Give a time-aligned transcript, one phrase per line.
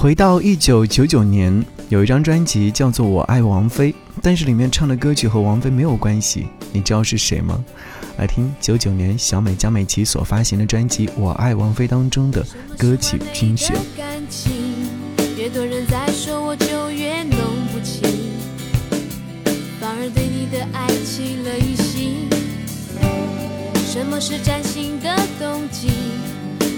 [0.00, 3.90] 回到一九九九年，有一张专辑叫做《我爱王菲》，
[4.22, 6.46] 但是里面唱的歌曲和王菲没有关系。
[6.72, 7.58] 你知道是谁吗？
[8.16, 12.46] 来听九九年小美江美琪所发行的专辑《我爱王菲》当中的
[12.78, 13.74] 歌曲精选。
[15.36, 17.36] 越多人在说，我就越弄
[17.72, 18.08] 不清，
[19.80, 22.28] 反而对你的爱起了疑心。
[23.84, 25.88] 什么是崭新的动机？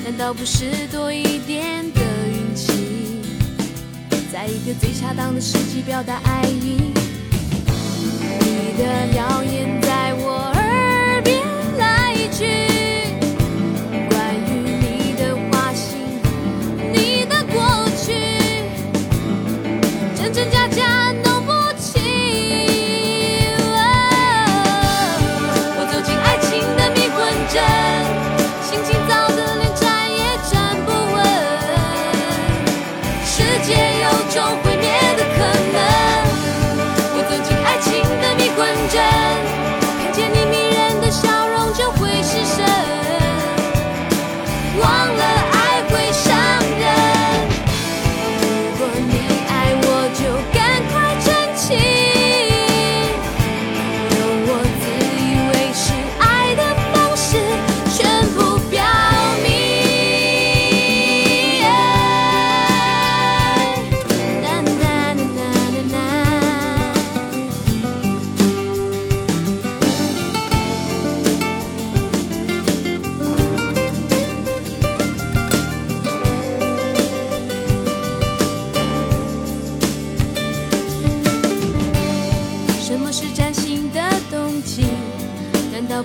[0.07, 2.01] 难道不是多一点的？
[4.33, 6.93] 在一个最恰当的时机表达爱意，
[8.41, 9.70] 你的谣言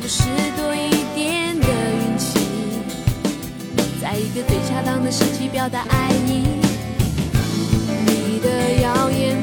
[0.05, 0.21] 不是
[0.55, 2.37] 多一点的运气，
[3.99, 6.43] 在一个最恰当的时机表达爱意。
[8.05, 9.35] 你的谣言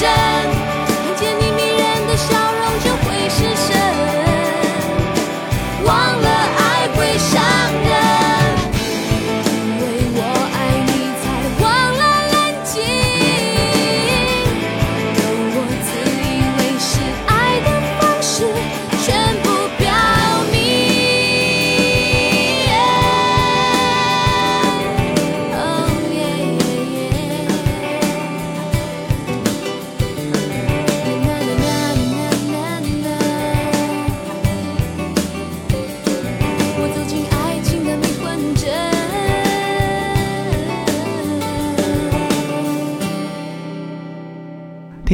[0.00, 0.57] 迷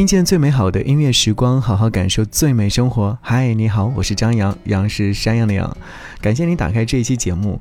[0.05, 3.17] 听见最美好的音乐时光，好好感受最美生活。
[3.23, 5.75] 嗨，你好，我是张扬，杨是山羊的羊。
[6.21, 7.59] 感谢你打开这一期节目，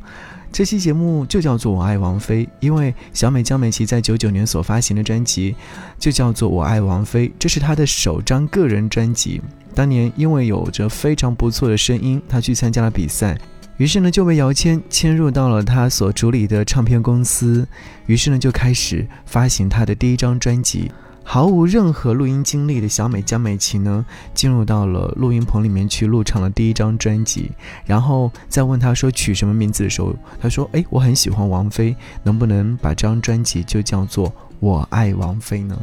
[0.51, 5.55] 这期节目就叫做《我爱王菲》，因为小美江美琪在九九年所发行的专辑
[5.97, 9.41] 就叫做《我爱王菲》，这是她的首张个人专辑。
[9.73, 13.39] 当年因为有着非常不错的声音，她去参加了比赛，
[13.77, 17.65] 于是呢就被姚谦签入到了他所主理的唱片公司，
[18.05, 20.91] 于是呢就开始发行他的第一张专辑。
[21.25, 27.51] 毫无任何录音经历的小美江美琪呢，进入到了录音棚里面去录唱了第一张专辑。
[27.85, 34.29] 然后再问她说取什么名字的时候，她说：“哎，我很喜欢王菲，能不能把这张专辑就叫做
[34.59, 35.79] 《我爱王菲》呢？”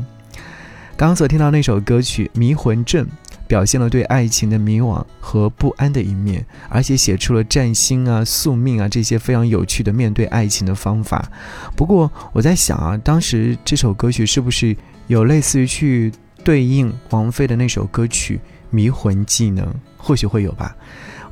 [0.97, 3.07] 刚刚所听到那首歌曲《迷魂阵》，
[3.49, 11.27] 表现了对爱情的迷惘和不安的一面，而且写出了占星啊、宿命啊这些非常有趣的面对爱情的方法。
[11.75, 14.77] 不过我在想啊，当时这首歌曲是不是？
[15.11, 16.13] 有类似于去
[16.45, 18.37] 对应王菲的那首歌曲
[18.71, 19.67] 《迷魂技能？
[19.97, 20.77] 或许会有吧。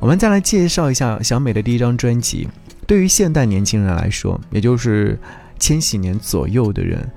[0.01, 2.45] 我们再来介绍一下小美的第一张专辑。
[2.85, 5.17] 对于现代年轻人来说，也就是
[5.57, 7.09] 千禧年左右的人，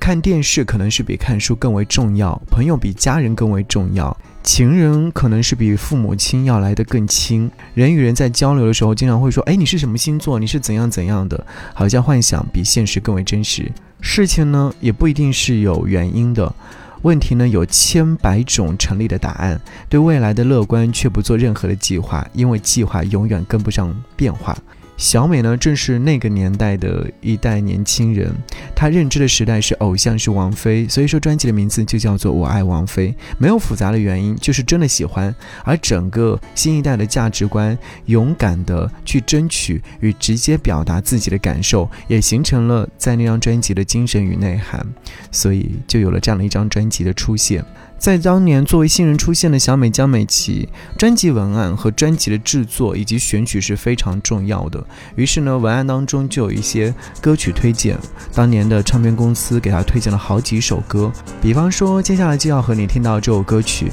[0.00, 4.16] 看电视可能是比看书更为重要，朋友比家人更为重要。
[4.42, 7.48] 情人可能是比父母亲要来的更亲。
[7.74, 10.40] 人与人在交流的时候，经常会说：“哎，你是什么星座？
[10.40, 13.70] 你是怎样怎样的？”好像幻想比现实更为真实。
[14.00, 16.54] 事情呢，也不一定是有原因的。
[17.02, 19.60] 问题呢，有千百种成立的答案。
[19.88, 24.56] 对未来的乐观，却不做任何的计划，因为计划永远跟不上变化。
[24.98, 28.34] 小美呢，正是那个年代的一代年轻人，
[28.74, 33.08] 她认知的时代是偶像是王菲，所以说专辑的名字就叫做《我爱王菲》，
[33.38, 35.32] 没有复杂的原因，就是真的喜欢。
[35.62, 44.84] 而整个新一代的价值观，勇敢的去争取与直接表达自己的感受，也形成了在那张专辑的精神与内涵，
[45.30, 47.64] 所以就有了这样的一张专辑的出现。
[47.98, 54.82] 在当年作为新人出现的小美江美琪，专辑文案和专辑的制作以及选曲是非常重要的。
[55.16, 57.98] 于是呢，文案当中就有一些歌曲推荐，
[58.32, 61.12] 当年的唱片公司给她推荐了好几首歌，
[61.42, 63.86] 比方说接下来就要和你听到这首歌曲《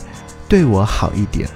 [0.48, 1.48] 对我好一点》。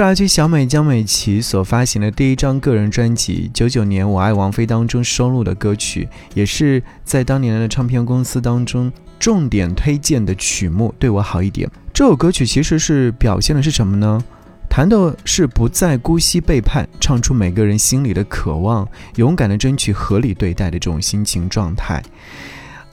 [0.00, 10.94] 是来自小美江美琪所发行的第一张个人专辑《九九年我爱王菲》当中收录的歌曲，也是在当年的唱片公司当中重点推荐的曲目。
[10.98, 14.24] 对我好一点，这首歌曲其实是表现的是什么呢？
[14.70, 22.02] 谈的是不再姑息背叛，唱出每个人心里的渴望，勇敢的争取合理对待的这种心情状态。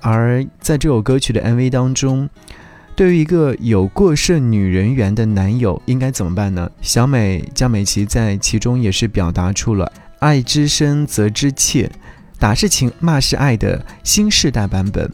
[0.01, 2.29] 而在这首歌曲的 MV 当中。
[2.97, 6.67] 对于一个有过剩女人缘的男友，应该怎么办呢？
[6.81, 11.91] 小美江美琪在其中也是表达出了“爱之深则之切，
[12.39, 15.07] 打是情，骂是爱”的新世代版本。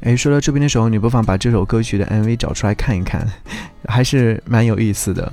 [0.00, 3.24] 哎，说到这边的时候，你不妨把这首歌曲的 MV 找出来看一看，
[3.84, 5.32] 还是蛮有意思的。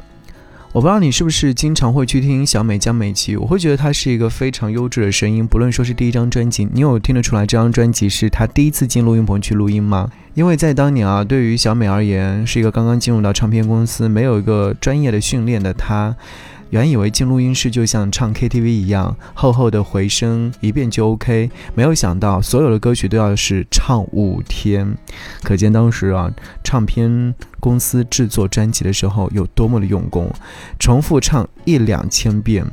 [0.75, 5.47] 我不知道你是不是经常会去听小美江美琪，我会觉得她是一个非常优质的声音。
[5.47, 10.11] 不论说是第一张专辑，你有听得出来这张专辑是她第一次进录音棚去录音吗？
[10.33, 16.13] 因为在当年啊，对于小美而言，是一个刚刚进入到唱片公司、没有一个专业的训练的她，
[16.75, 24.93] 原以为进录音室就像唱 KTV 一样，厚厚的回声一遍就 OK，没有想到所有的歌曲都要是唱五天，
[25.41, 26.29] 可见当时啊，
[26.65, 30.29] 唱片公司制作专辑的时候有多么的用功，
[30.77, 32.65] 重复唱一两千遍。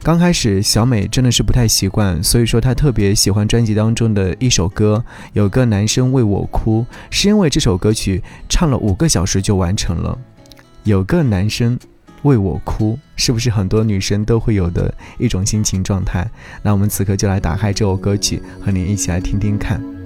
[0.00, 10.16] 刚开始，小美真的是不太习惯，所以说她特别喜欢专辑当中的一首歌，有个男生为我哭，是因为这首歌曲唱了五个小时就完成了。
[10.84, 11.78] 有个男生
[12.22, 16.30] 为我哭，是不是很多女生都会有的一种心情状态？
[16.62, 19.99] 那我们此刻就来打开这首歌曲，和你一起来听听看。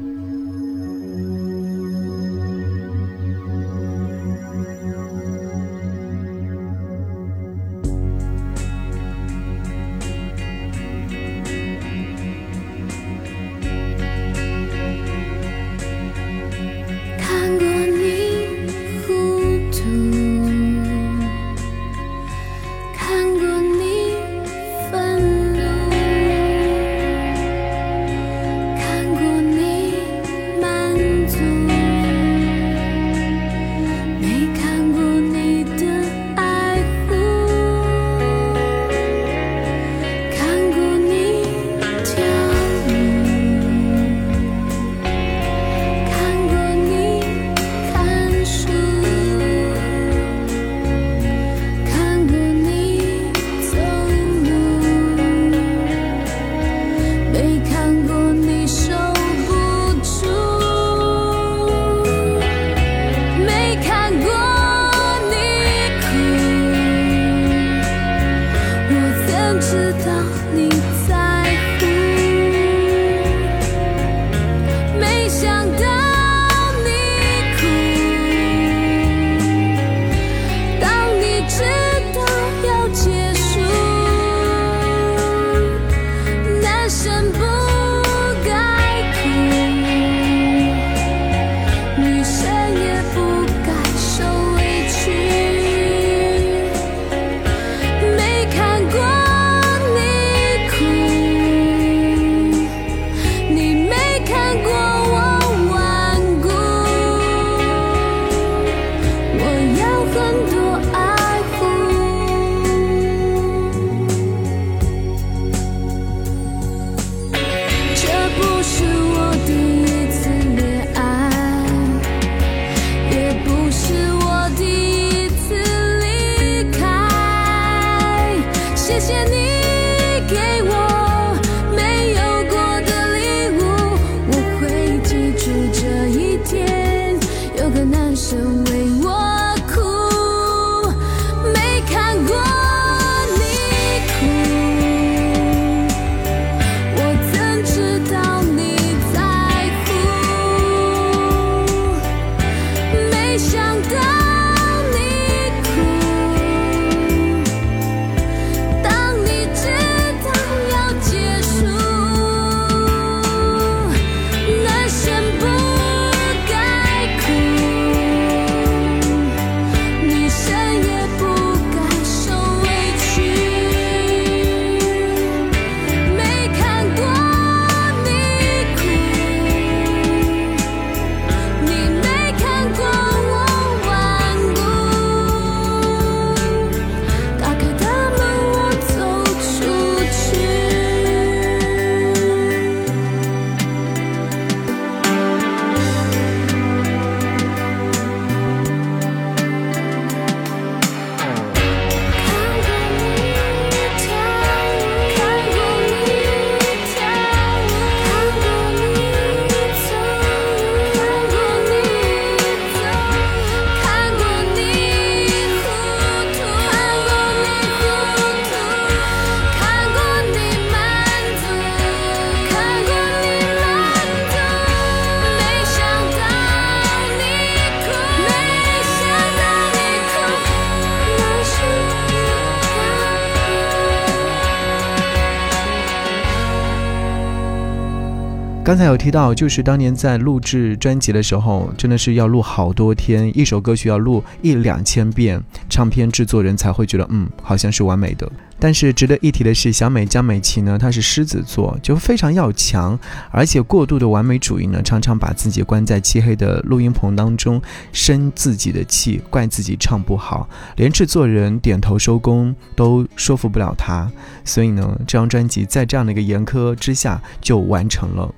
[238.65, 248.27] 刚才有提到，就是当年在录制专辑的时候，真的是要录好多天，一首歌曲要录一两千遍，唱片制作人才会觉得，嗯，好像是完美的。
[248.59, 252.99] 但是值得一提的是，小美江美琪呢，她是狮子座，就非常要强，
[253.31, 257.61] 而且过度的完美主义呢，常常把自己关在漆黑的录音棚当中，
[257.93, 264.11] 生自己的气，怪自己唱不好，连制作人点头收工都说服不了她。
[264.43, 268.35] 所以呢，这张专辑在这样的一个严苛之下就完成了。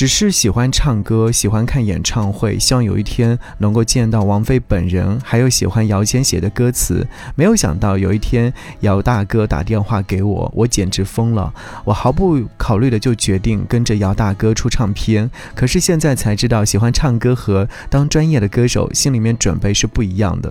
[0.00, 7.06] 只是喜欢唱歌，喜欢看演唱会，希望有一天能够见到王菲本人，还有喜欢姚谦写的歌词。
[7.34, 11.52] 没有想到有一天姚大哥打电话给我，我简直疯了。
[11.84, 15.30] 我毫不考虑的就决定跟着姚大哥出唱片。
[15.54, 20.50] 可是现在才知道，喜欢唱歌和当专业的歌手心里面准备是不一样的。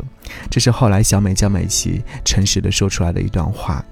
[0.52, 3.84] 这是后来小美江美琪诚实的说出来的一段话。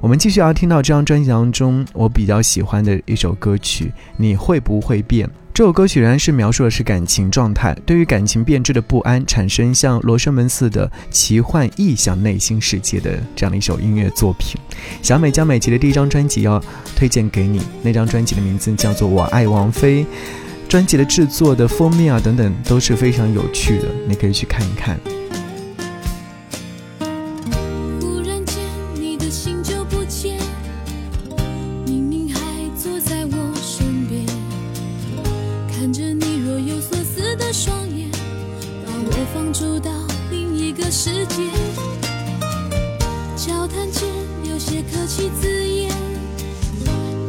[0.00, 3.84] 我们继续要听到这张专辑当中我比较喜欢的一首歌曲
[4.16, 5.26] 《你会不会变》。
[5.54, 14.58] 这首歌曲仍然是描述的是感情状态，对于感情变质的不安，产生像罗生门似的奇幻异想内心世界的这样的一首音乐作品。
[15.02, 16.58] 小美江美琪的第一张专辑要
[16.96, 20.04] 推荐给你，那张专辑的名字叫做《我爱王菲》，
[20.70, 24.98] 专辑的制作的封面啊等等都是非常有趣的，你可以去看一看。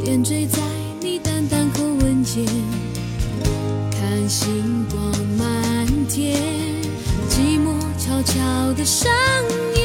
[0.03, 0.61] 点缀在
[0.99, 2.45] 你淡淡口吻间，
[3.89, 5.01] 看星光
[5.37, 6.37] 满天，
[7.29, 9.09] 寂寞悄悄的上
[9.75, 9.83] 演。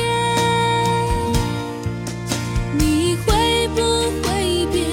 [2.77, 3.81] 你会不
[4.27, 4.85] 会变？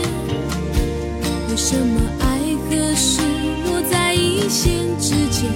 [1.49, 2.25] 为什么爱
[2.69, 3.19] 和失
[3.65, 5.49] 落在一线之间？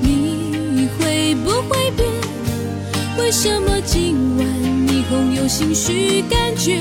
[0.00, 2.08] 你会不会变？
[3.18, 4.46] 为什么今晚
[4.88, 6.80] 霓虹有心绪感觉？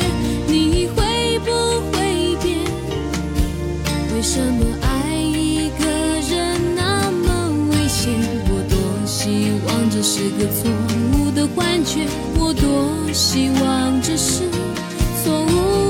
[4.32, 5.86] 什么爱一个
[6.30, 8.13] 人那么危险？
[8.46, 10.70] 我多希望这是个错
[11.18, 12.06] 误的幻觉，
[12.38, 14.44] 我多希望这是
[15.24, 15.88] 错误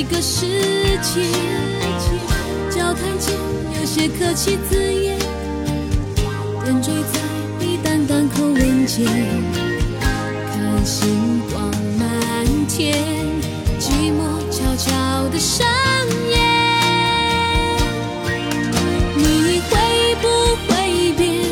[0.00, 0.46] 一个世
[1.02, 1.20] 界，
[2.70, 3.36] 交谈间
[3.78, 5.18] 有些客气字眼，
[6.64, 7.20] 点缀在
[7.58, 9.04] 你淡淡口吻间，
[10.00, 12.96] 看星光满天，
[13.78, 15.68] 寂寞悄悄的上
[16.30, 16.38] 演。
[19.18, 20.26] 你会不
[20.64, 21.44] 会变？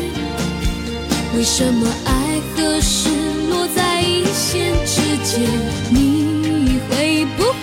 [1.37, 3.09] 为什么爱和失
[3.51, 5.47] 落在一线之间？
[5.91, 7.58] 你会不会？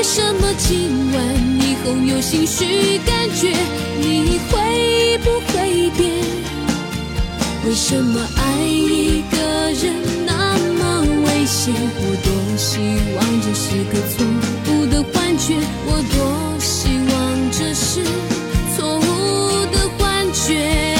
[0.00, 1.22] 为什么今晚
[1.60, 3.54] 霓虹有心绪感觉？
[4.00, 6.10] 你会不会变？
[7.66, 9.36] 为什么爱一个
[9.72, 9.92] 人
[10.24, 11.74] 那么危险？
[11.98, 12.78] 我多希
[13.14, 14.24] 望这是个错
[14.72, 18.02] 误的幻觉，我多希望这是
[18.74, 19.00] 错误
[19.66, 20.96] 的幻觉。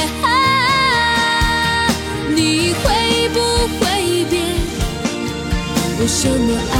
[2.37, 2.85] 你会
[3.33, 3.39] 不
[3.79, 3.81] 会
[4.29, 4.45] 变？
[5.99, 6.80] 为什么爱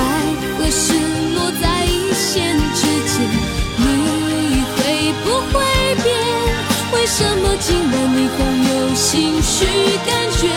[7.61, 9.67] 什么今晚霓虹有心绪
[10.07, 10.49] 感觉？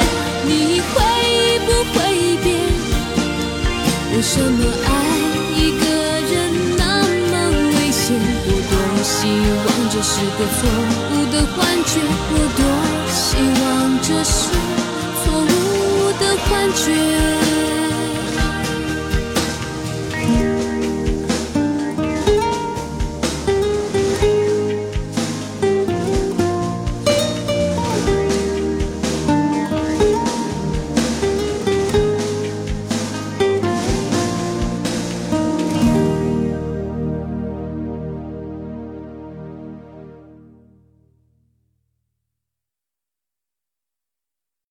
[0.47, 0.93] 你会
[1.65, 1.97] 不会
[2.41, 2.45] 变？
[4.15, 4.87] 为什么爱
[5.53, 5.83] 一个
[6.31, 6.33] 人
[6.77, 7.33] 那么
[7.71, 8.15] 危险？
[8.45, 10.59] 我多希望这是个错
[11.11, 11.91] 误的幻觉，
[12.31, 12.59] 我多
[13.11, 13.21] 希
[13.59, 13.63] 望
[14.01, 14.33] 这是
[15.23, 15.51] 错误
[16.19, 17.82] 的幻觉。